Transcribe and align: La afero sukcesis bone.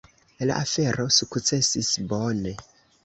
La 0.49 0.53
afero 0.61 1.05
sukcesis 1.17 1.93
bone. 2.15 2.57